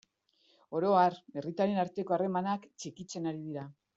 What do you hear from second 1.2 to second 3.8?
herritarren arteko harremanak txikitzen ari dira.